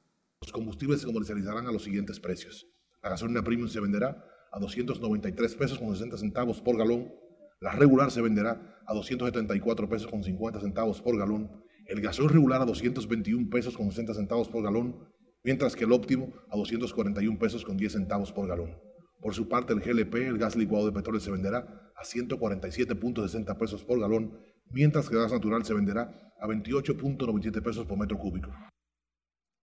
[0.40, 2.68] Los combustibles se comercializarán a los siguientes precios.
[3.02, 7.12] La gasolina premium se venderá a 293 pesos con 60 centavos por galón.
[7.60, 11.50] La regular se venderá a 274 pesos con 50 centavos por galón.
[11.86, 15.08] El gasoil regular a 221 pesos con 60 centavos por galón,
[15.44, 18.76] mientras que el óptimo a 241 pesos con 10 centavos por galón.
[19.20, 23.84] Por su parte, el GLP, el gas licuado de petróleo, se venderá a 147.60 pesos
[23.84, 24.38] por galón,
[24.70, 28.50] mientras que el gas natural se venderá a 28.97 pesos por metro cúbico.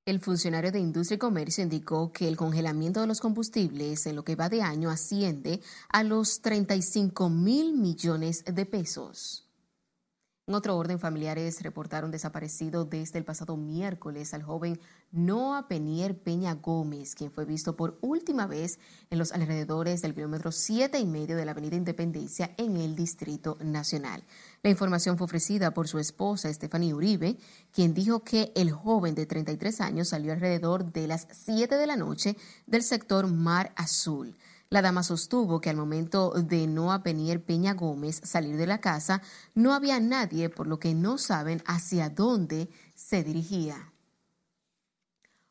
[0.05, 4.23] El funcionario de Industria y Comercio indicó que el congelamiento de los combustibles en lo
[4.23, 9.48] que va de año asciende a los 35 mil millones de pesos.
[10.49, 14.79] En otro orden, familiares reportaron desaparecido desde el pasado miércoles al joven
[15.12, 18.79] Noah Penier Peña Gómez, quien fue visto por última vez
[19.12, 23.59] en los alrededores del kilómetro 7 y medio de la Avenida Independencia en el Distrito
[23.62, 24.23] Nacional.
[24.63, 27.38] La información fue ofrecida por su esposa, Stephanie Uribe,
[27.71, 31.95] quien dijo que el joven de 33 años salió alrededor de las 7 de la
[31.95, 32.35] noche
[32.65, 34.35] del sector Mar Azul.
[34.71, 39.23] La dama sostuvo que al momento de Noa Penier Peña Gómez salir de la casa,
[39.55, 43.91] no había nadie, por lo que no saben hacia dónde se dirigía.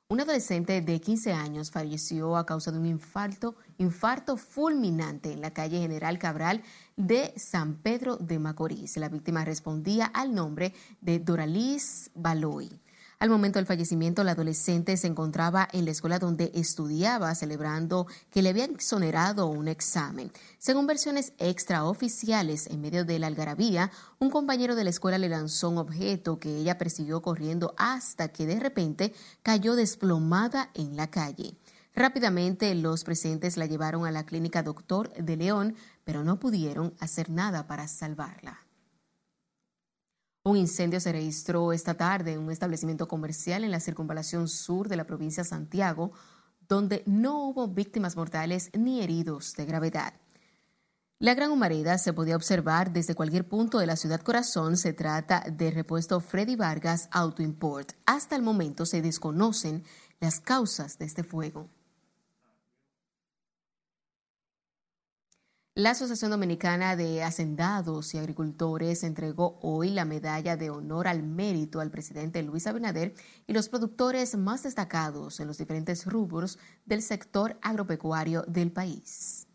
[0.09, 5.53] Un adolescente de 15 años falleció a causa de un infarto, infarto fulminante en la
[5.53, 6.63] calle General Cabral
[6.97, 8.97] de San Pedro de Macorís.
[8.99, 12.81] La víctima respondía al nombre de Doraliz Baloy.
[13.21, 18.43] Al momento del fallecimiento, la adolescente se encontraba en la escuela donde estudiaba, celebrando que
[18.43, 20.31] le habían exonerado un examen.
[20.59, 25.71] Según versiones extraoficiales, en medio de la algarabía, un compañero de la escuela le lanzó
[25.71, 31.57] un objeto que ella persiguió corriendo hasta que de repente cayó desplomada en la calle.
[31.97, 37.31] Rápidamente los presentes la llevaron a la clínica Doctor de León, pero no pudieron hacer
[37.31, 38.68] nada para salvarla.
[40.49, 44.97] Un incendio se registró esta tarde en un establecimiento comercial en la circunvalación sur de
[44.97, 46.13] la provincia de Santiago,
[46.67, 50.15] donde no hubo víctimas mortales ni heridos de gravedad.
[51.19, 54.79] La gran humareda se podía observar desde cualquier punto de la ciudad corazón.
[54.79, 57.93] Se trata de repuesto Freddy Vargas Auto Import.
[58.07, 59.85] Hasta el momento se desconocen
[60.19, 61.69] las causas de este fuego.
[65.79, 71.79] La Asociación Dominicana de Hacendados y Agricultores entregó hoy la medalla de honor al mérito
[71.79, 73.15] al presidente Luis Abinader
[73.47, 79.47] y los productores más destacados en los diferentes rubros del sector agropecuario del país.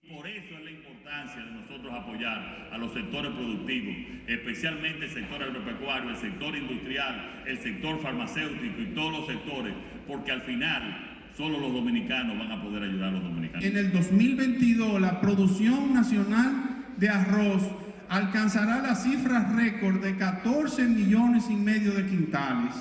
[0.00, 3.96] Por eso es la importancia de nosotros apoyar a los sectores productivos,
[4.28, 9.74] especialmente el sector agropecuario, el sector industrial, el sector farmacéutico y todos los sectores,
[10.06, 13.64] porque al final Solo los dominicanos van a poder ayudar a los dominicanos.
[13.64, 17.62] En el 2022 la producción nacional de arroz
[18.08, 22.74] alcanzará la cifra récord de 14 millones y medio de quintales.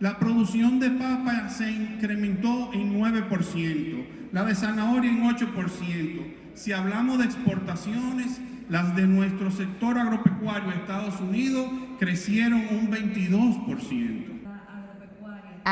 [0.00, 6.20] La producción de papa se incrementó en 9%, la de zanahoria en 8%.
[6.54, 11.70] Si hablamos de exportaciones, las de nuestro sector agropecuario Estados Unidos
[12.00, 14.39] crecieron un 22%.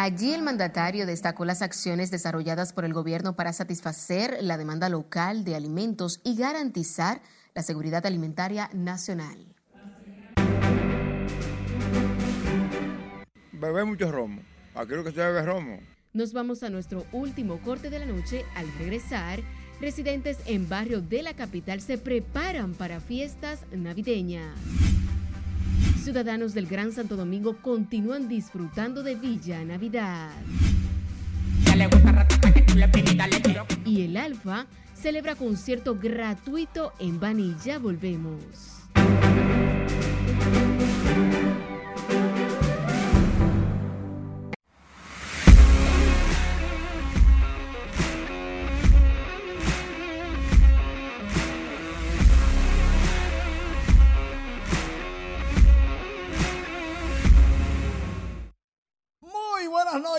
[0.00, 5.42] Allí el mandatario destacó las acciones desarrolladas por el gobierno para satisfacer la demanda local
[5.42, 7.20] de alimentos y garantizar
[7.52, 9.56] la seguridad alimentaria nacional.
[13.50, 14.40] Bebé mucho romo.
[14.76, 15.80] Aquí lo que se bebe romo.
[16.12, 18.44] Nos vamos a nuestro último corte de la noche.
[18.54, 19.40] Al regresar,
[19.80, 24.54] residentes en barrio de la capital se preparan para fiestas navideñas.
[26.08, 30.30] Ciudadanos del Gran Santo Domingo continúan disfrutando de Villa Navidad.
[33.84, 37.78] Y el Alfa celebra concierto gratuito en Vanilla.
[37.78, 38.78] Volvemos.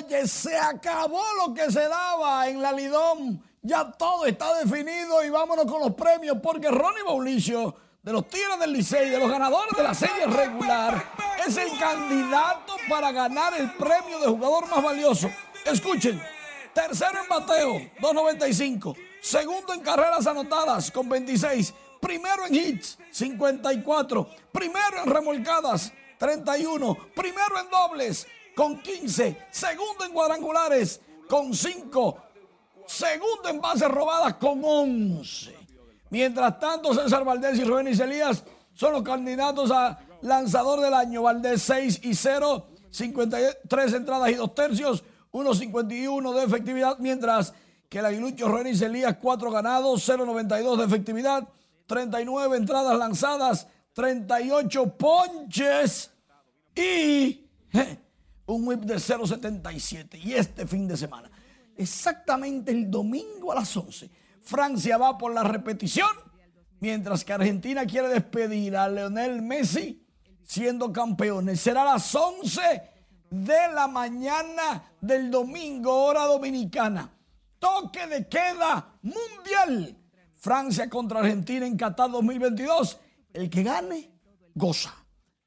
[0.10, 0.32] Noches.
[0.32, 3.43] Se acabó lo que se daba en la Lidón.
[3.62, 8.57] Ya todo está definido y vámonos con los premios porque Ronnie Mauricio de los Tigres
[8.60, 11.03] del Licey, de los ganadores de la serie regular,
[11.45, 15.30] es el candidato para ganar el premio de jugador más valioso.
[15.66, 16.22] Escuchen,
[16.74, 18.95] tercero en bateo, 2.95.
[19.22, 21.74] Segundo en carreras anotadas, con 26.
[21.99, 24.30] Primero en hits, 54.
[24.53, 26.97] Primero en remolcadas, 31.
[27.14, 29.47] Primero en dobles, con 15.
[29.51, 32.17] Segundo en cuadrangulares con 5.
[32.87, 35.55] Segundo en bases robadas con 11.
[36.09, 38.43] Mientras tanto, César Valdés y Rubén Elías
[38.73, 41.21] son los candidatos a lanzador del año.
[41.21, 45.03] Valdés 6 y 0, 53 entradas y 2 tercios.
[45.31, 47.53] 1.51 de efectividad, mientras
[47.87, 51.47] que el aguilucho Renis Elías 4 ganados, 0.92 de efectividad,
[51.85, 56.11] 39 entradas lanzadas, 38 ponches
[56.75, 57.47] y
[58.53, 60.19] un whip de 0.77.
[60.23, 61.29] Y este fin de semana,
[61.75, 64.09] exactamente el domingo a las 11,
[64.41, 66.09] Francia va por la repetición,
[66.79, 70.05] mientras que Argentina quiere despedir a Leonel Messi
[70.43, 71.61] siendo campeones.
[71.61, 72.61] Será a las 11
[73.29, 77.11] de la mañana del domingo, hora dominicana.
[77.59, 79.95] Toque de queda mundial.
[80.35, 82.99] Francia contra Argentina en Qatar 2022.
[83.33, 84.09] El que gane,
[84.55, 84.98] goza.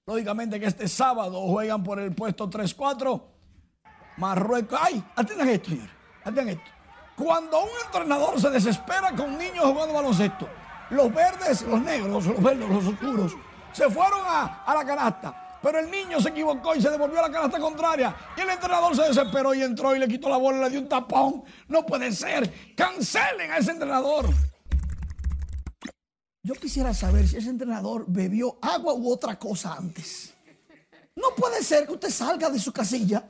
[0.06, 3.22] Lógicamente que este sábado juegan por el puesto 3-4.
[4.16, 4.78] Marruecos.
[4.82, 5.02] ¡Ay!
[5.14, 5.90] Atiendan esto, señores.
[6.20, 6.70] Atiendan esto.
[7.16, 10.48] Cuando un entrenador se desespera con niños jugando baloncesto,
[10.90, 13.36] los verdes, los negros, los verdes, los oscuros,
[13.72, 15.58] se fueron a, a la canasta.
[15.62, 18.14] Pero el niño se equivocó y se devolvió a la canasta contraria.
[18.36, 20.80] Y el entrenador se desesperó y entró y le quitó la bola y le dio
[20.80, 21.44] un tapón.
[21.68, 22.74] No puede ser.
[22.74, 24.28] Cancelen a ese entrenador.
[26.44, 30.34] Yo quisiera saber si ese entrenador bebió agua u otra cosa antes.
[31.14, 33.24] No puede ser que usted salga de su casilla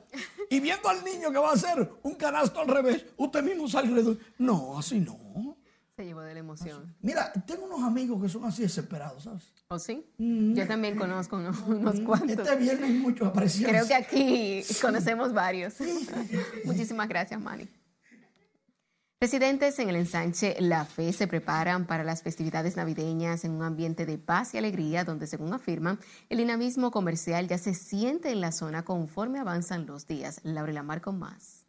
[0.49, 4.01] y viendo al niño que va a hacer un canasto al revés, usted mismo salga
[4.01, 4.17] de...
[4.39, 5.59] No, así no.
[5.95, 6.97] Se llevó de la emoción.
[7.03, 9.43] Mira, tengo unos amigos que son así desesperados, ¿sabes?
[9.69, 10.07] ¿O sí?
[10.17, 12.31] Yo también conozco unos, unos cuantos.
[12.31, 13.73] Este viernes muchos apreciados.
[13.73, 15.75] Creo que aquí conocemos varios.
[16.65, 17.69] Muchísimas gracias, Manny.
[19.23, 24.05] Residentes en el ensanche La Fe se preparan para las festividades navideñas en un ambiente
[24.05, 28.51] de paz y alegría, donde, según afirman, el dinamismo comercial ya se siente en la
[28.51, 30.41] zona conforme avanzan los días.
[30.43, 31.69] Laura Lamar con más.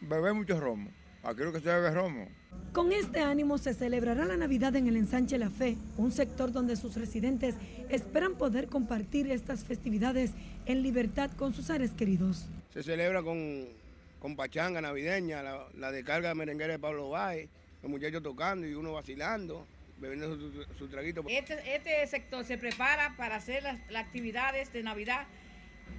[0.00, 0.90] Bebé mucho romo.
[1.22, 2.26] Aquí lo que se bebe romo.
[2.72, 6.74] Con este ánimo se celebrará la Navidad en el ensanche La Fe, un sector donde
[6.74, 7.54] sus residentes
[7.90, 10.30] esperan poder compartir estas festividades
[10.64, 12.48] en libertad con sus seres queridos.
[12.70, 13.66] Se celebra con,
[14.24, 17.46] con pachanga navideña, la, la descarga merenguera de Pablo Báez,
[17.82, 19.66] los muchachos tocando y uno vacilando,
[19.98, 20.34] bebiendo
[20.78, 21.22] su, traguito.
[21.28, 25.26] Este, este, sector se prepara para hacer las, las actividades de Navidad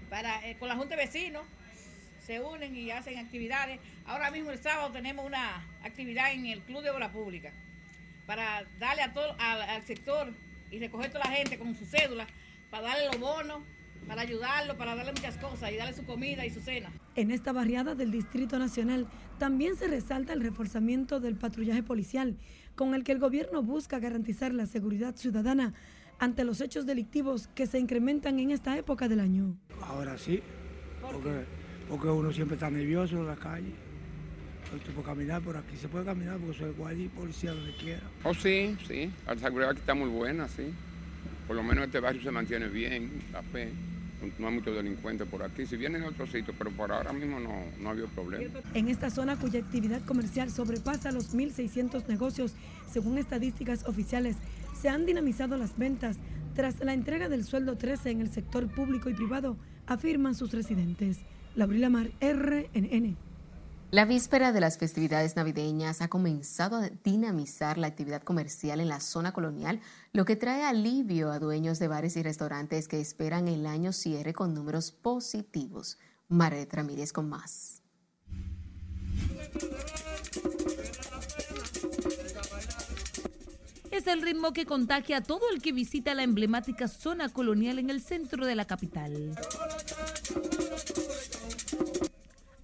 [0.09, 1.43] para, eh, con la Junta de Vecinos
[2.25, 3.79] se unen y hacen actividades.
[4.07, 7.53] Ahora mismo el sábado tenemos una actividad en el Club de Obra Pública
[8.25, 10.33] para darle a todo al, al sector
[10.71, 12.25] y recoger toda la gente con su cédula
[12.71, 13.61] para darle los bonos,
[14.07, 16.91] para ayudarlo, para darle muchas cosas y darle su comida y su cena.
[17.15, 19.07] En esta barriada del Distrito Nacional
[19.39, 22.37] también se resalta el reforzamiento del patrullaje policial,
[22.75, 25.73] con el que el gobierno busca garantizar la seguridad ciudadana
[26.19, 29.57] ante los hechos delictivos que se incrementan en esta época del año.
[29.81, 30.41] Ahora sí,
[31.01, 31.45] porque
[31.89, 33.71] porque uno siempre está nervioso en la calle.
[34.75, 38.01] Estoy por caminar por aquí, se puede caminar porque soy guardia y policía donde quiera.
[38.23, 40.73] Oh, sí, sí, la seguridad aquí está muy buena, sí.
[41.47, 43.69] Por lo menos este barrio se mantiene bien, la fe.
[44.39, 45.65] No hay muchos delincuentes por aquí.
[45.65, 48.59] Si vienen en otros sitios, pero por ahora mismo no, no ha habido problema.
[48.73, 52.55] En esta zona cuya actividad comercial sobrepasa los 1.600 negocios,
[52.89, 54.37] según estadísticas oficiales,
[54.81, 56.17] se han dinamizado las ventas
[56.55, 61.19] tras la entrega del sueldo 13 en el sector público y privado, afirman sus residentes.
[61.55, 63.17] Laurila Mar, RNN.
[63.91, 68.99] La víspera de las festividades navideñas ha comenzado a dinamizar la actividad comercial en la
[68.99, 69.79] zona colonial,
[70.11, 74.33] lo que trae alivio a dueños de bares y restaurantes que esperan el año cierre
[74.33, 75.97] con números positivos.
[76.27, 77.83] Maret Ramírez con más.
[83.91, 87.89] Es el ritmo que contagia a todo el que visita la emblemática zona colonial en
[87.89, 89.35] el centro de la capital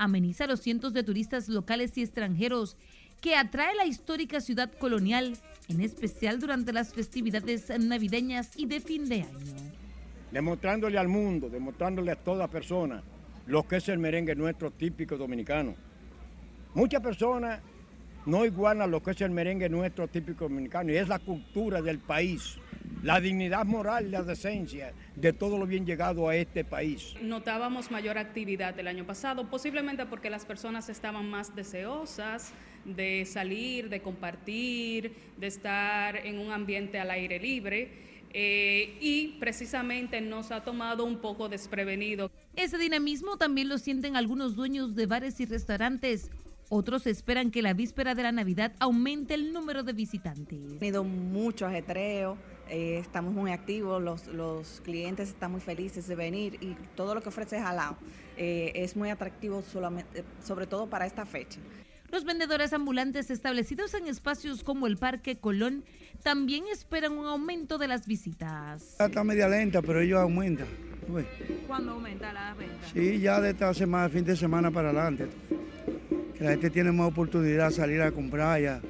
[0.02, 2.76] ameniza a los cientos de turistas locales y extranjeros
[3.22, 5.38] que atrae la histórica ciudad colonial,
[5.70, 9.40] en especial durante las festividades navideñas y de fin de año.
[10.32, 13.04] Demostrándole al mundo, demostrándole a toda persona
[13.46, 15.76] lo que es el merengue nuestro típico dominicano.
[16.74, 17.62] Muchas personas
[18.26, 22.00] no igualan lo que es el merengue nuestro típico dominicano y es la cultura del
[22.00, 22.58] país
[23.04, 27.16] la dignidad moral, la decencia de todo lo bien llegado a este país.
[27.22, 32.54] Notábamos mayor actividad el año pasado, posiblemente porque las personas estaban más deseosas
[32.86, 38.12] de salir, de compartir, de estar en un ambiente al aire libre.
[38.34, 42.32] Eh, y precisamente nos ha tomado un poco desprevenido.
[42.56, 46.32] Ese dinamismo también lo sienten algunos dueños de bares y restaurantes.
[46.70, 50.58] Otros esperan que la víspera de la Navidad aumente el número de visitantes.
[50.76, 52.38] Ha tenido mucho ajetreo,
[52.72, 57.22] eh, estamos muy activos, los, los, clientes están muy felices de venir y todo lo
[57.22, 57.98] que ofrece Jalao
[58.38, 61.60] eh, es muy atractivo solamente, sobre todo para esta fecha.
[62.10, 65.84] Los vendedores ambulantes establecidos en espacios como el Parque Colón
[66.24, 68.96] también esperan un aumento de las visitas.
[69.02, 70.68] Está media lenta, pero ellos aumentan.
[71.68, 72.88] ¿Cuándo aumenta la venta?
[72.94, 75.28] Sí, ya de esta semana, fin de semana para adelante.
[76.38, 78.82] Que la gente tiene más oportunidad de salir a comprar y a,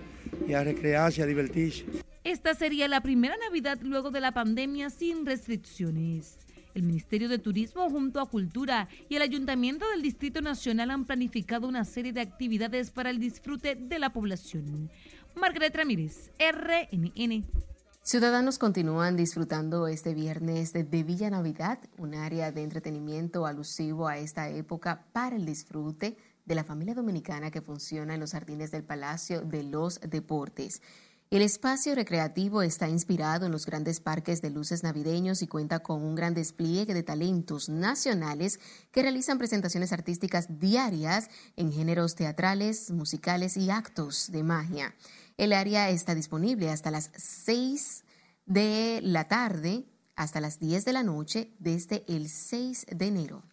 [0.48, 2.11] y a recrearse, a divertirse.
[2.24, 6.38] Esta sería la primera Navidad luego de la pandemia sin restricciones.
[6.76, 11.68] El Ministerio de Turismo junto a Cultura y el Ayuntamiento del Distrito Nacional han planificado
[11.68, 14.92] una serie de actividades para el disfrute de la población.
[15.36, 17.44] Margaret Ramírez, RNN.
[18.04, 24.48] Ciudadanos continúan disfrutando este viernes de Villa Navidad, un área de entretenimiento alusivo a esta
[24.50, 29.42] época para el disfrute de la familia dominicana que funciona en los jardines del Palacio
[29.42, 30.82] de los Deportes.
[31.32, 36.04] El espacio recreativo está inspirado en los grandes parques de luces navideños y cuenta con
[36.04, 38.60] un gran despliegue de talentos nacionales
[38.92, 44.94] que realizan presentaciones artísticas diarias en géneros teatrales, musicales y actos de magia.
[45.38, 48.04] El área está disponible hasta las 6
[48.46, 49.86] de la tarde
[50.18, 53.51] hasta las 10 de la noche desde el 6 de enero.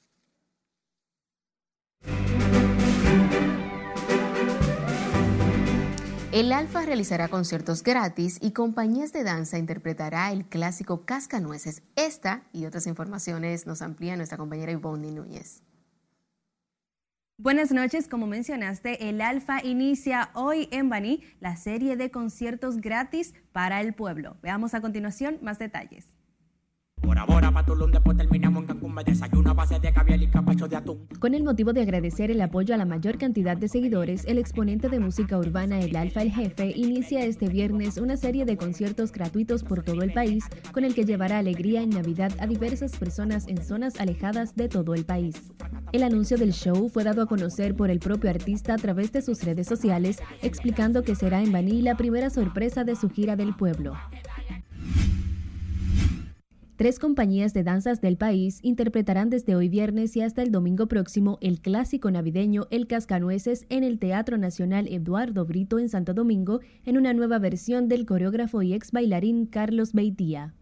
[6.31, 11.83] El Alfa realizará conciertos gratis y compañías de danza interpretará el clásico Cascanueces.
[11.97, 15.62] Esta y otras informaciones nos amplía nuestra compañera Ivonne Núñez.
[17.39, 23.33] Buenas noches, como mencionaste, el Alfa inicia hoy en Baní la serie de conciertos gratis
[23.53, 24.37] para el pueblo.
[24.43, 26.18] Veamos a continuación más detalles.
[31.19, 34.89] Con el motivo de agradecer el apoyo a la mayor cantidad de seguidores, el exponente
[34.89, 39.65] de música urbana El Alfa el Jefe inicia este viernes una serie de conciertos gratuitos
[39.65, 43.65] por todo el país, con el que llevará alegría en Navidad a diversas personas en
[43.65, 45.53] zonas alejadas de todo el país.
[45.93, 49.23] El anuncio del show fue dado a conocer por el propio artista a través de
[49.23, 53.55] sus redes sociales, explicando que será en Baní la primera sorpresa de su gira del
[53.55, 53.95] pueblo.
[56.79, 61.37] Tres compañías de danzas del país interpretarán desde hoy viernes y hasta el domingo próximo
[61.41, 66.97] el clásico navideño El Cascanueces en el Teatro Nacional Eduardo Brito en Santo Domingo en
[66.97, 70.55] una nueva versión del coreógrafo y ex bailarín Carlos Beitía.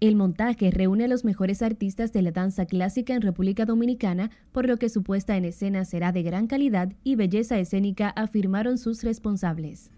[0.00, 4.66] El montaje reúne a los mejores artistas de la danza clásica en República Dominicana, por
[4.66, 9.04] lo que su puesta en escena será de gran calidad y belleza escénica, afirmaron sus
[9.04, 9.92] responsables.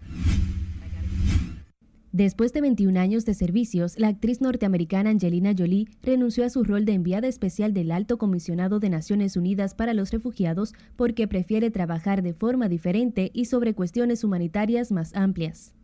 [2.11, 6.83] Después de 21 años de servicios, la actriz norteamericana Angelina Jolie renunció a su rol
[6.83, 12.23] de enviada especial del Alto Comisionado de Naciones Unidas para los Refugiados porque prefiere trabajar
[12.23, 15.75] de forma diferente y sobre cuestiones humanitarias más amplias.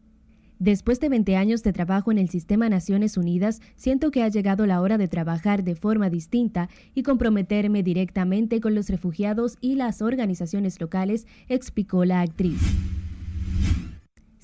[0.58, 4.66] Después de 20 años de trabajo en el sistema Naciones Unidas, siento que ha llegado
[4.66, 10.02] la hora de trabajar de forma distinta y comprometerme directamente con los refugiados y las
[10.02, 12.62] organizaciones locales, explicó la actriz.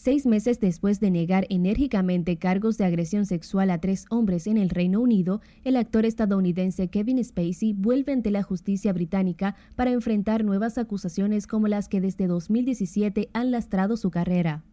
[0.04, 4.72] Seis meses después de negar enérgicamente cargos de agresión sexual a tres hombres en el
[4.72, 10.80] Reino Unido, el actor estadounidense Kevin Spacey vuelve ante la justicia británica para enfrentar nuevas
[10.80, 14.64] acusaciones como las que desde 2017 han lastrado su carrera.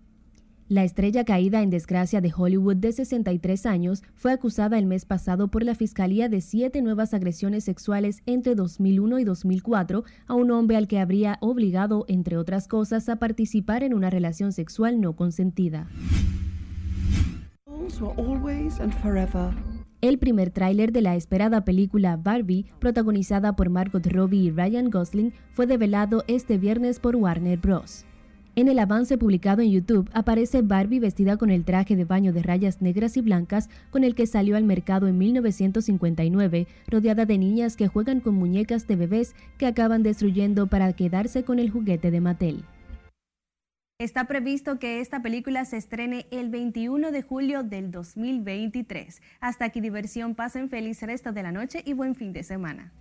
[0.69, 5.49] La estrella caída en desgracia de Hollywood de 63 años fue acusada el mes pasado
[5.49, 10.77] por la Fiscalía de siete nuevas agresiones sexuales entre 2001 y 2004 a un hombre
[10.77, 15.89] al que habría obligado, entre otras cosas, a participar en una relación sexual no consentida.
[20.03, 25.33] El primer tráiler de la esperada película Barbie, protagonizada por Margot Robbie y Ryan Gosling,
[25.53, 28.05] fue develado este viernes por Warner Bros.
[28.59, 32.43] En el avance publicado en YouTube aparece Barbie vestida con el traje de baño de
[32.43, 37.77] rayas negras y blancas con el que salió al mercado en 1959, rodeada de niñas
[37.77, 42.21] que juegan con muñecas de bebés que acaban destruyendo para quedarse con el juguete de
[42.21, 42.65] Mattel.
[44.01, 49.23] Está previsto que esta película se estrene el 21 de julio del 2023.
[49.39, 52.93] Hasta aquí diversión, pasen feliz resto de la noche y buen fin de semana.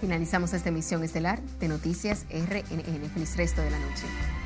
[0.00, 3.10] Finalizamos esta emisión estelar de Noticias RNN.
[3.10, 4.45] Feliz resto de la noche.